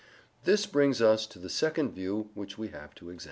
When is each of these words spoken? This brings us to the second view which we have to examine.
This 0.45 0.65
brings 0.65 0.99
us 0.99 1.27
to 1.27 1.37
the 1.37 1.47
second 1.47 1.91
view 1.91 2.31
which 2.33 2.57
we 2.57 2.69
have 2.69 2.95
to 2.95 3.11
examine. 3.11 3.19